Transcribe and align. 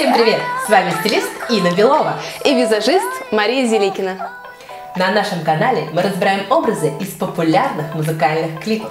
Всем 0.00 0.14
привет! 0.14 0.40
С 0.66 0.70
вами 0.70 0.94
стилист 1.00 1.28
Инна 1.50 1.76
Белова 1.76 2.14
и 2.46 2.54
визажист 2.54 3.04
Мария 3.32 3.66
Зеликина. 3.66 4.30
На 4.96 5.10
нашем 5.10 5.44
канале 5.44 5.88
мы 5.92 6.00
разбираем 6.00 6.50
образы 6.50 6.90
из 7.00 7.08
популярных 7.08 7.94
музыкальных 7.94 8.62
клипов. 8.62 8.90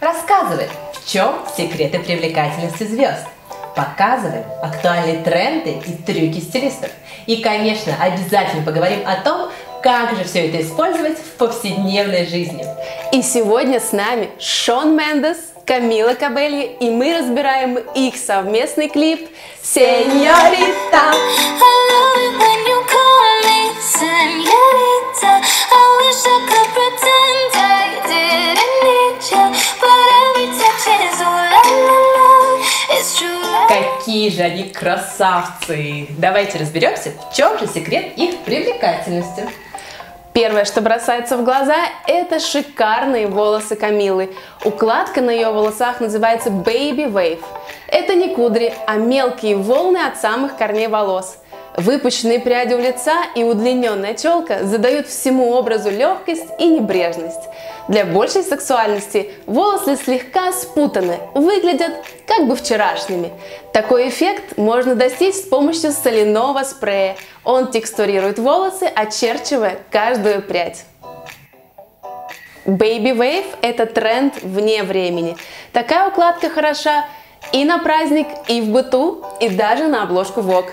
Рассказываем, 0.00 0.68
в 0.92 1.10
чем 1.10 1.36
секреты 1.56 1.98
привлекательности 1.98 2.82
звезд. 2.82 3.26
Показываем 3.74 4.44
актуальные 4.62 5.22
тренды 5.22 5.80
и 5.82 5.94
трюки 5.94 6.40
стилистов. 6.40 6.90
И, 7.24 7.36
конечно, 7.40 7.94
обязательно 7.98 8.62
поговорим 8.62 9.00
о 9.06 9.16
том, 9.16 9.50
как 9.82 10.14
же 10.14 10.24
все 10.24 10.46
это 10.46 10.60
использовать 10.60 11.16
в 11.16 11.38
повседневной 11.38 12.26
жизни. 12.26 12.66
И 13.12 13.22
сегодня 13.22 13.80
с 13.80 13.92
нами 13.92 14.28
Шон 14.38 14.94
Мендес, 14.94 15.38
Камила 15.70 16.14
Кабелли, 16.14 16.76
и 16.80 16.90
мы 16.90 17.16
разбираем 17.16 17.78
их 17.94 18.16
совместный 18.16 18.88
клип 18.88 19.30
«Сеньорита». 19.62 21.14
Какие 33.68 34.30
же 34.30 34.42
они 34.42 34.64
красавцы! 34.64 36.08
Давайте 36.18 36.58
разберемся, 36.58 37.12
в 37.12 37.32
чем 37.32 37.56
же 37.60 37.68
секрет 37.68 38.14
их 38.16 38.38
привлекательности. 38.38 39.48
Первое, 40.32 40.64
что 40.64 40.80
бросается 40.80 41.36
в 41.36 41.44
глаза, 41.44 41.76
это 42.06 42.38
шикарные 42.38 43.26
волосы 43.26 43.74
Камилы. 43.74 44.32
Укладка 44.64 45.20
на 45.20 45.30
ее 45.30 45.50
волосах 45.50 46.00
называется 46.00 46.50
Baby 46.50 47.10
Wave. 47.10 47.42
Это 47.88 48.14
не 48.14 48.32
кудри, 48.34 48.72
а 48.86 48.94
мелкие 48.94 49.56
волны 49.56 49.98
от 49.98 50.18
самых 50.18 50.56
корней 50.56 50.86
волос. 50.86 51.39
Выпущенные 51.76 52.40
пряди 52.40 52.74
у 52.74 52.78
лица 52.78 53.26
и 53.34 53.44
удлиненная 53.44 54.14
челка 54.14 54.64
задают 54.64 55.06
всему 55.06 55.52
образу 55.52 55.90
легкость 55.90 56.46
и 56.58 56.66
небрежность. 56.66 57.40
Для 57.88 58.04
большей 58.04 58.42
сексуальности 58.42 59.30
волосы 59.46 59.96
слегка 59.96 60.52
спутаны, 60.52 61.18
выглядят 61.34 61.92
как 62.26 62.46
бы 62.46 62.56
вчерашними. 62.56 63.32
Такой 63.72 64.08
эффект 64.08 64.58
можно 64.58 64.94
достичь 64.94 65.36
с 65.36 65.42
помощью 65.42 65.92
соляного 65.92 66.64
спрея. 66.64 67.16
Он 67.44 67.70
текстурирует 67.70 68.38
волосы, 68.38 68.84
очерчивая 68.84 69.78
каждую 69.90 70.42
прядь. 70.42 70.84
Baby 72.66 73.16
Wave– 73.16 73.46
это 73.62 73.86
тренд 73.86 74.42
вне 74.42 74.82
времени. 74.82 75.36
Такая 75.72 76.08
укладка 76.08 76.50
хороша 76.50 77.06
и 77.52 77.64
на 77.64 77.78
праздник, 77.78 78.26
и 78.48 78.60
в 78.60 78.68
быту, 78.68 79.24
и 79.40 79.48
даже 79.48 79.88
на 79.88 80.02
обложку 80.02 80.40
Vogue. 80.40 80.70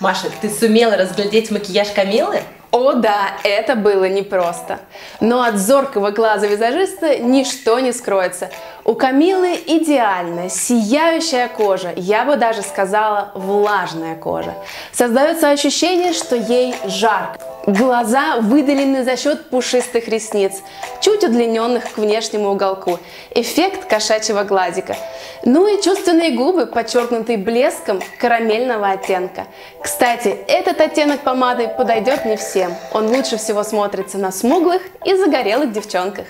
Маша, 0.00 0.28
ты 0.40 0.48
сумела 0.48 0.96
разглядеть 0.96 1.50
макияж 1.50 1.88
Камилы? 1.90 2.42
О 2.70 2.92
да, 2.92 3.32
это 3.42 3.74
было 3.74 4.08
непросто. 4.08 4.78
Но 5.20 5.42
от 5.42 5.56
зоркого 5.56 6.10
глаза 6.10 6.46
визажиста 6.46 7.18
ничто 7.18 7.80
не 7.80 7.92
скроется. 7.92 8.50
У 8.84 8.94
Камилы 8.94 9.58
идеальная, 9.66 10.48
сияющая 10.48 11.48
кожа, 11.48 11.92
я 11.96 12.24
бы 12.24 12.36
даже 12.36 12.62
сказала 12.62 13.32
влажная 13.34 14.14
кожа. 14.14 14.54
Создается 14.92 15.50
ощущение, 15.50 16.12
что 16.12 16.36
ей 16.36 16.76
жарко. 16.84 17.40
Глаза 17.68 18.40
выделены 18.40 19.04
за 19.04 19.18
счет 19.18 19.50
пушистых 19.50 20.08
ресниц, 20.08 20.62
чуть 21.02 21.22
удлиненных 21.22 21.92
к 21.92 21.98
внешнему 21.98 22.52
уголку. 22.52 22.98
Эффект 23.34 23.84
кошачьего 23.84 24.42
гладика. 24.44 24.96
Ну 25.44 25.66
и 25.66 25.82
чувственные 25.82 26.30
губы, 26.30 26.64
подчеркнутые 26.64 27.36
блеском 27.36 28.00
карамельного 28.18 28.88
оттенка. 28.88 29.44
Кстати, 29.82 30.28
этот 30.48 30.80
оттенок 30.80 31.20
помады 31.20 31.68
подойдет 31.68 32.24
не 32.24 32.38
всем. 32.38 32.74
Он 32.94 33.08
лучше 33.08 33.36
всего 33.36 33.62
смотрится 33.62 34.16
на 34.16 34.32
смуглых 34.32 34.80
и 35.04 35.14
загорелых 35.14 35.70
девчонках. 35.70 36.24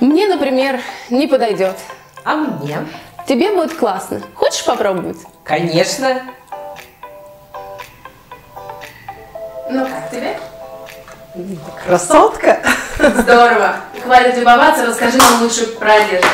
Мне, 0.00 0.26
например, 0.26 0.80
не 1.10 1.26
подойдет. 1.26 1.76
А 2.24 2.34
мне? 2.34 2.78
Тебе 3.28 3.50
будет 3.50 3.74
классно. 3.74 4.22
Хочешь 4.34 4.64
попробовать? 4.64 5.18
Конечно. 5.44 6.22
Ну 9.70 9.84
как 9.84 10.10
тебе? 10.10 10.34
Красотка! 11.86 12.58
Здорово! 12.98 13.76
Хватит 14.04 14.36
любоваться, 14.36 14.86
расскажи 14.86 15.16
нам 15.16 15.42
лучше 15.42 15.66
про 15.78 15.94
одежду. 15.94 16.28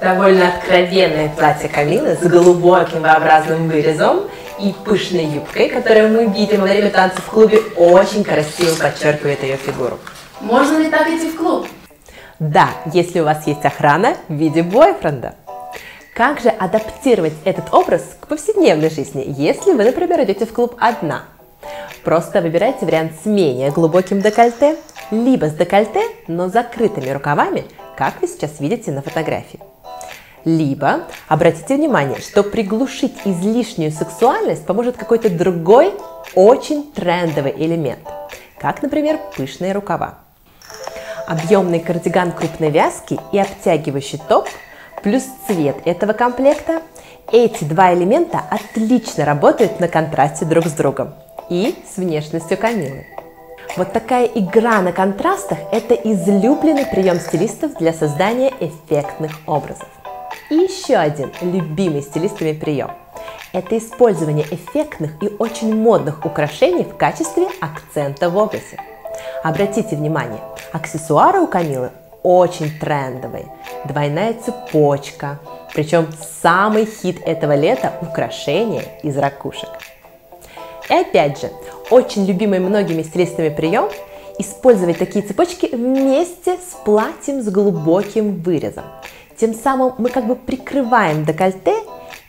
Довольно 0.00 0.48
откровенное 0.48 1.28
платье 1.28 1.68
Камилы 1.68 2.16
с 2.16 2.26
глубоким 2.26 3.02
V-образным 3.02 3.68
вырезом 3.68 4.28
и 4.58 4.74
пышной 4.84 5.26
юбкой, 5.26 5.68
которую 5.68 6.08
мы 6.08 6.26
видим 6.26 6.60
во 6.60 6.66
время 6.66 6.90
танцев 6.90 7.24
в 7.24 7.30
клубе, 7.30 7.60
очень 7.76 8.24
красиво 8.24 8.74
подчеркивает 8.74 9.42
ее 9.44 9.56
фигуру. 9.56 10.00
Можно 10.40 10.78
ли 10.78 10.90
так 10.90 11.06
идти 11.08 11.30
в 11.30 11.36
клуб? 11.36 11.68
Да, 12.40 12.68
если 12.92 13.20
у 13.20 13.24
вас 13.24 13.46
есть 13.46 13.64
охрана 13.64 14.16
в 14.28 14.34
виде 14.34 14.64
бойфренда. 14.64 15.36
Как 16.14 16.40
же 16.40 16.48
адаптировать 16.48 17.34
этот 17.44 17.72
образ 17.72 18.02
к 18.20 18.26
повседневной 18.26 18.90
жизни, 18.90 19.24
если 19.38 19.72
вы, 19.72 19.84
например, 19.84 20.20
идете 20.24 20.46
в 20.46 20.52
клуб 20.52 20.76
одна? 20.80 21.26
Просто 22.04 22.40
выбирайте 22.40 22.84
вариант 22.84 23.12
с 23.22 23.26
менее 23.26 23.70
глубоким 23.70 24.20
декольте, 24.20 24.76
либо 25.12 25.46
с 25.46 25.54
декольте, 25.54 26.02
но 26.26 26.48
закрытыми 26.48 27.10
рукавами, 27.10 27.64
как 27.96 28.20
вы 28.20 28.26
сейчас 28.26 28.58
видите 28.58 28.90
на 28.90 29.02
фотографии. 29.02 29.60
Либо 30.44 31.04
обратите 31.28 31.76
внимание, 31.76 32.18
что 32.18 32.42
приглушить 32.42 33.14
излишнюю 33.24 33.92
сексуальность 33.92 34.66
поможет 34.66 34.96
какой-то 34.96 35.30
другой 35.30 35.94
очень 36.34 36.90
трендовый 36.92 37.54
элемент, 37.56 38.00
как, 38.58 38.82
например, 38.82 39.20
пышные 39.36 39.72
рукава. 39.72 40.18
Объемный 41.28 41.78
кардиган 41.78 42.32
крупной 42.32 42.70
вязки 42.70 43.20
и 43.30 43.38
обтягивающий 43.38 44.20
топ 44.28 44.48
плюс 45.04 45.22
цвет 45.46 45.76
этого 45.84 46.14
комплекта– 46.14 46.82
эти 47.30 47.64
два 47.64 47.94
элемента 47.94 48.42
отлично 48.50 49.24
работают 49.24 49.80
на 49.80 49.88
контрасте 49.88 50.44
друг 50.44 50.66
с 50.66 50.72
другом 50.72 51.14
и 51.52 51.74
с 51.86 51.98
внешностью 51.98 52.56
Камилы. 52.56 53.06
Вот 53.76 53.92
такая 53.92 54.26
игра 54.26 54.80
на 54.80 54.92
контрастах– 54.92 55.58
это 55.72 55.94
излюбленный 55.94 56.86
прием 56.86 57.20
стилистов 57.20 57.74
для 57.78 57.92
создания 57.92 58.52
эффектных 58.58 59.32
образов. 59.46 59.88
И 60.50 60.54
еще 60.54 60.96
один 60.96 61.30
любимый 61.42 62.00
стилистами 62.00 62.52
прием– 62.52 62.90
это 63.52 63.76
использование 63.76 64.46
эффектных 64.50 65.22
и 65.22 65.28
очень 65.38 65.74
модных 65.74 66.24
украшений 66.24 66.84
в 66.84 66.96
качестве 66.96 67.48
акцента 67.60 68.30
в 68.30 68.36
образе. 68.38 68.78
Обратите 69.44 69.94
внимание, 69.94 70.40
аксессуары 70.72 71.40
у 71.40 71.46
Камилы 71.46 71.90
очень 72.22 72.70
трендовые. 72.78 73.46
Двойная 73.84 74.34
цепочка, 74.34 75.38
причем 75.74 76.08
самый 76.42 76.86
хит 76.86 77.20
этого 77.26 77.54
лета– 77.54 77.92
украшения 78.00 78.84
из 79.02 79.18
ракушек– 79.18 79.68
и 80.92 81.00
опять 81.00 81.40
же, 81.40 81.50
очень 81.90 82.24
любимый 82.26 82.60
многими 82.60 83.02
стилистами 83.02 83.48
прием– 83.48 83.88
использовать 84.38 84.98
такие 84.98 85.24
цепочки 85.24 85.68
вместе 85.72 86.56
с 86.56 86.74
платьем 86.84 87.42
с 87.42 87.48
глубоким 87.48 88.42
вырезом. 88.42 88.84
Тем 89.36 89.54
самым 89.54 89.94
мы 89.98 90.10
как 90.10 90.26
бы 90.26 90.36
прикрываем 90.36 91.24
декольте 91.24 91.76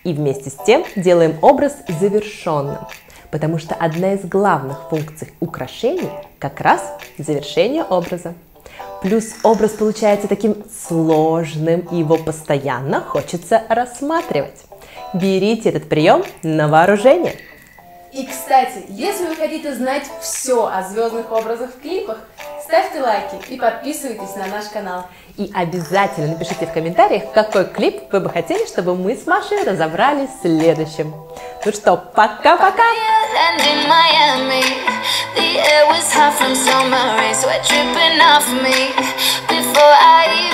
и 0.03 0.13
вместе 0.13 0.49
с 0.49 0.55
тем 0.65 0.83
делаем 0.95 1.37
образ 1.41 1.75
завершенным. 1.99 2.77
Потому 3.31 3.57
что 3.57 3.73
одна 3.75 4.13
из 4.13 4.25
главных 4.25 4.89
функций 4.89 5.29
украшений 5.39 6.09
как 6.39 6.61
раз 6.61 6.93
завершение 7.17 7.83
образа. 7.83 8.33
Плюс 9.01 9.33
образ 9.43 9.71
получается 9.71 10.27
таким 10.27 10.63
сложным, 10.87 11.81
и 11.91 11.97
его 11.97 12.17
постоянно 12.17 13.01
хочется 13.01 13.63
рассматривать. 13.67 14.63
Берите 15.13 15.69
этот 15.69 15.89
прием 15.89 16.23
на 16.41 16.67
вооружение. 16.67 17.35
И, 18.13 18.27
кстати, 18.27 18.85
если 18.89 19.25
вы 19.25 19.35
хотите 19.35 19.73
знать 19.73 20.03
все 20.21 20.67
о 20.67 20.83
звездных 20.83 21.31
образах 21.31 21.71
в 21.71 21.81
клипах, 21.81 22.19
ставьте 22.63 23.01
лайки 23.01 23.35
и 23.49 23.57
подписывайтесь 23.57 24.35
на 24.35 24.45
наш 24.45 24.65
канал. 24.65 25.05
И 25.35 25.51
обязательно 25.51 26.27
напишите 26.27 26.67
в 26.67 26.73
комментариях, 26.73 27.31
какой 27.33 27.65
клип 27.65 28.03
вы 28.11 28.19
бы 28.19 28.29
хотели, 28.29 28.67
чтобы 28.67 28.95
мы 28.95 29.15
с 29.15 29.25
Машей 29.25 29.63
разобрали 29.63 30.29
следующим. 30.43 31.11
Ну 31.65 31.71
что, 31.71 31.97
пока-пока! 31.97 32.83
Before 39.49 39.95
I 39.99 40.47
even 40.47 40.52